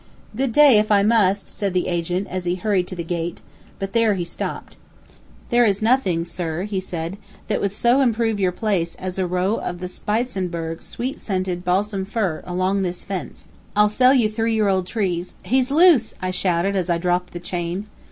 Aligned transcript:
"Good 0.35 0.51
day, 0.51 0.79
if 0.79 0.91
I 0.91 1.03
must" 1.03 1.47
said 1.47 1.75
the 1.75 1.87
agent, 1.87 2.27
as 2.27 2.45
he 2.45 2.55
hurried 2.55 2.87
to 2.87 2.95
the 2.95 3.03
gate. 3.03 3.39
But 3.77 3.93
there 3.93 4.15
he 4.15 4.23
stopped. 4.23 4.75
"There 5.51 5.63
is 5.63 5.83
nothing, 5.83 6.25
sir," 6.25 6.63
he 6.63 6.79
said, 6.79 7.17
"that 7.49 7.61
would 7.61 7.71
so 7.71 8.01
improve 8.01 8.39
your 8.39 8.51
place 8.51 8.95
as 8.95 9.19
a 9.19 9.27
row 9.27 9.57
of 9.57 9.77
the 9.79 9.87
Spitzenberg 9.87 10.81
Sweet 10.81 11.19
scented 11.19 11.63
Balsam 11.63 12.05
fir 12.05 12.41
along 12.47 12.81
this 12.81 13.03
fence. 13.03 13.45
I'll 13.75 13.89
sell 13.89 14.15
you 14.15 14.27
three 14.27 14.55
year 14.55 14.69
old 14.69 14.87
trees" 14.87 15.35
"He's 15.43 15.69
loose!" 15.69 16.15
I 16.19 16.31
shouted, 16.31 16.75
as 16.75 16.89
I 16.89 16.97
dropped 16.97 17.31
the 17.33 17.39
chain. 17.39 17.85